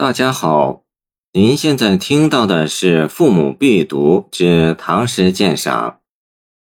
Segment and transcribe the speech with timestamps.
[0.00, 0.84] 大家好，
[1.32, 5.90] 您现在听到的是《父母必读之唐诗鉴赏》，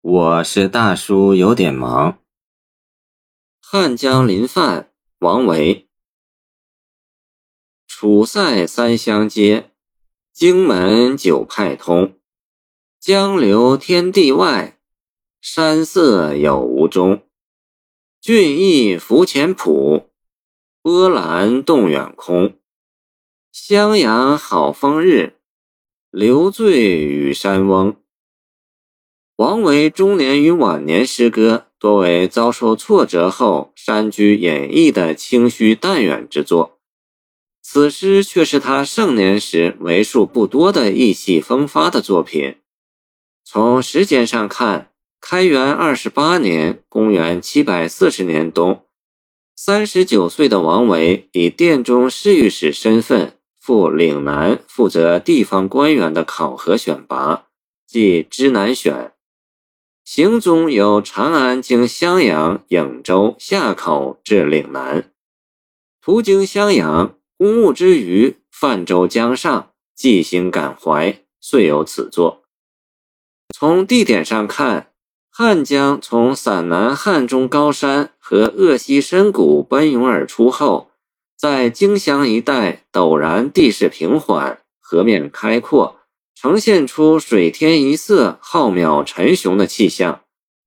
[0.02, 2.18] 我是大叔，有点忙。
[3.58, 5.88] 汉江临泛，王维。
[7.88, 9.70] 楚塞三湘接，
[10.34, 12.12] 荆门九派通。
[13.00, 14.78] 江流天地外，
[15.40, 17.22] 山色有无中。
[18.20, 20.10] 俊逸浮浅浦，
[20.82, 22.58] 波澜动远空。
[23.54, 25.34] 襄阳好风日，
[26.10, 27.94] 留醉与山翁。
[29.36, 36.78] 王维中年与晚年诗歌多为遭受挫折后山居演绎的清虚淡远之作，
[37.60, 42.56] 此诗却是他盛年时为数不多的意气风发的作品。
[43.44, 48.86] 从时间上看，开元二十八年（公元七百四十年冬），
[49.54, 53.36] 三十九岁的王维以殿中侍御史身份。
[53.64, 57.44] 赴岭南负责地方官员的考核选拔，
[57.86, 59.12] 即知南选。
[60.04, 65.12] 行踪由长安经襄阳、颍州、夏口至岭南，
[66.00, 72.42] 途经襄阳，公务之余泛舟江上，寄心感怀，遂有此作。
[73.54, 74.90] 从地点上看，
[75.30, 80.88] 汉江从陕南汉中高山和鄂西深谷奔涌而出后。
[81.42, 85.96] 在荆襄一带，陡然地势平缓，河面开阔，
[86.36, 90.20] 呈现出水天一色、浩渺沉雄的气象，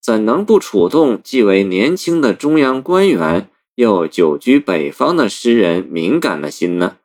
[0.03, 6.97] 怎能不触动既为年轻的中央官员又久居北方的诗人敏感的心呢？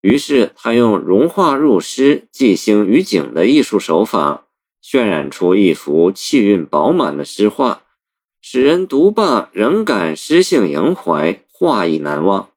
[0.00, 4.46] 于是他用融化入诗、寄兴于景的艺术手法，
[4.82, 7.82] 渲染出一幅气韵饱满的诗画，
[8.40, 12.48] 使人读罢仍感诗性萦怀，画意难忘。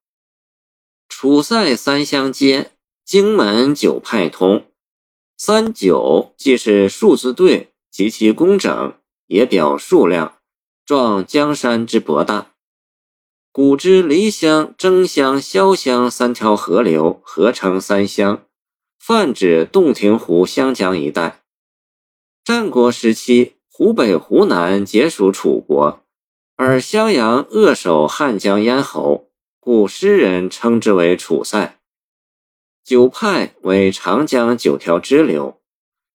[1.24, 2.72] 楚塞三相接，
[3.06, 4.66] 荆门九派通。
[5.38, 8.94] 三九既是数字对，极其工整，
[9.28, 10.40] 也表数量，
[10.86, 12.52] 状江山之博大。
[13.54, 18.44] 古之离乡、争乡、潇湘三条河流合成三湘，
[19.00, 21.40] 泛指洞庭湖湘江一带。
[22.44, 26.02] 战国时期，湖北、湖南皆属楚国，
[26.58, 29.30] 而襄阳扼守汉江咽喉。
[29.66, 31.80] 古诗人称之为楚塞。
[32.84, 35.62] 九派为长江九条支流，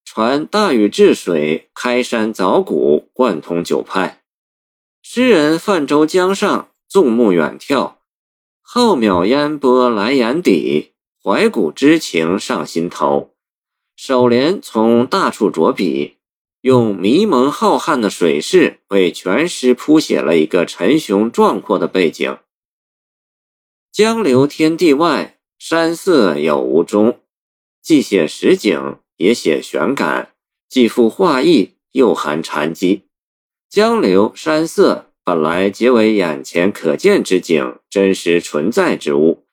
[0.05, 4.21] 传大禹治水，开山凿谷，贯通九派。
[5.01, 7.95] 诗人泛舟江上，纵目远眺，
[8.61, 10.93] 浩渺烟波来眼底，
[11.25, 13.35] 怀古之情上心头。
[13.97, 16.19] 首联从大处着笔，
[16.61, 22.37] 用迷蒙浩瀚的水势为全诗谱写了一个沉雄壮阔的背景。
[23.93, 27.21] 江流天地外，山色有无中。
[27.83, 30.35] 既写实景，也写玄感，
[30.69, 33.05] 既富画意，又含禅机。
[33.69, 39.45] 江流、山色本来皆为眼前可见之景，真实存在之物。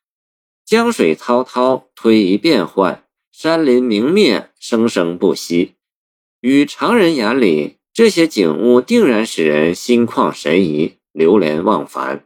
[0.66, 5.76] 江水滔滔，推移变幻；山林明灭，生生不息。
[6.42, 12.25] 与常人眼里，这些景物定然使人心旷神怡，流连忘返。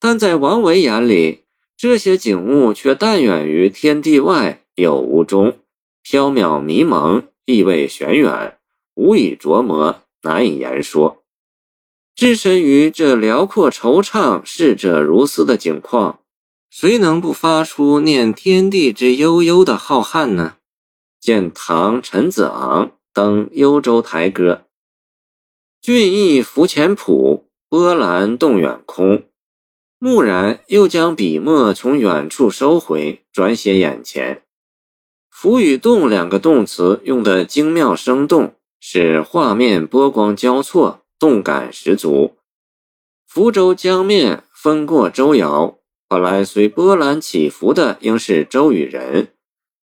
[0.00, 1.44] 但在王维眼里，
[1.76, 5.58] 这些景物却淡远于天地外，有无中，
[6.02, 8.58] 缥缈迷蒙，意味玄远，
[8.94, 11.22] 无以琢磨，难以言说。
[12.16, 16.20] 置身于这辽阔惆怅、逝者如斯的景况，
[16.70, 20.56] 谁能不发出念天地之悠悠的浩瀚呢？
[21.20, 24.52] 见唐陈子昂登《幽州台歌》
[25.82, 29.24] ：“俊逸浮浅浦，波澜动远空。”
[30.00, 34.40] 蓦然又将笔墨从远处收回，转写眼前。
[35.28, 42.34] 浮与动两个动词用的精妙生动，使画面波光交错，动感十足。
[43.28, 45.76] 福州江面风过舟摇，
[46.08, 49.28] 本来随波澜起伏的应是舟与人，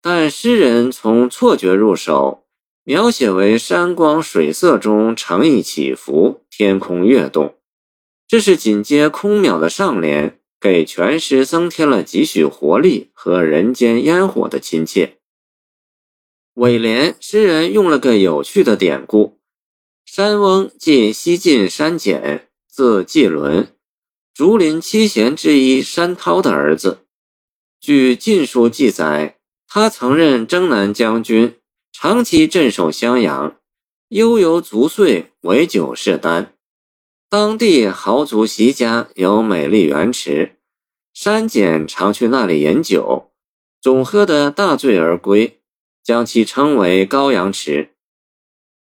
[0.01, 2.43] 但诗人从错觉入手，
[2.83, 7.53] 描写为山光水色中乘意起伏，天空跃动。
[8.27, 15.17] 这是紧接空渺的上联，给全诗增添了几许活力和人间烟火的亲切。
[16.55, 19.39] 尾联，诗人用了个有趣的典故：
[20.03, 23.73] 山翁即西晋山简，字季伦，
[24.33, 27.05] 竹林七贤之一山涛的儿子。
[27.79, 29.37] 据《晋书》记载，
[29.69, 31.55] 他曾任征南将军，
[31.93, 33.55] 长期镇守襄阳，
[34.09, 36.56] 悠游足岁，为酒是丹。
[37.29, 40.55] 当地豪族席家有美丽园池，
[41.13, 43.31] 山简常去那里饮酒。
[43.81, 45.59] 总喝得大醉而归，
[46.01, 47.89] 将其称为高阳池。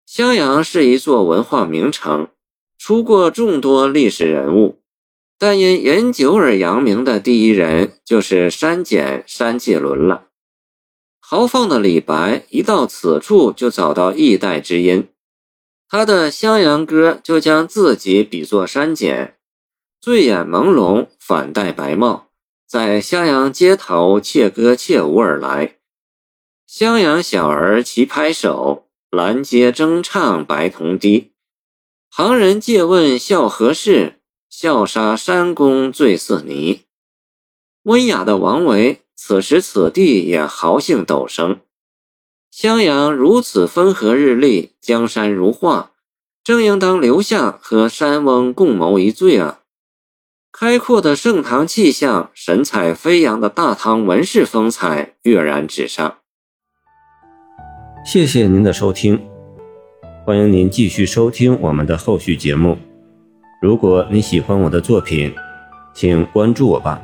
[0.08, 2.30] 襄阳是一座文化名城，
[2.80, 4.80] 出过众多历史人物，
[5.38, 10.30] 但因饮酒而扬名的第一人就是删减山界伦了。
[11.20, 15.08] 豪放的李白一到此处就找到一代之音，
[15.94, 19.36] 他的《襄阳歌》就将自己比作山简，
[20.00, 22.30] 醉眼朦胧，反戴白帽，
[22.66, 25.80] 在襄阳街头窃歌窃舞而来。
[26.66, 31.34] 襄阳小儿齐拍手，拦街争唱白铜笛。
[32.10, 34.22] 旁人借问笑何事？
[34.50, 36.86] 笑杀山公醉似泥。
[37.84, 39.02] 温雅的王维。
[39.14, 41.60] 此时此地也豪兴陡升，
[42.52, 45.92] 襄阳如此风和日丽，江山如画，
[46.44, 49.60] 正应当留下和山翁共谋一醉啊！
[50.52, 56.18] 开阔的盛唐气象，神采飞扬的大唐文士风采跃然纸上。
[58.06, 59.26] 谢谢您的收听，
[60.26, 62.78] 欢迎您继续收听我们的后续节目。
[63.62, 65.34] 如果你喜欢我的作品，
[65.94, 67.02] 请关注我吧。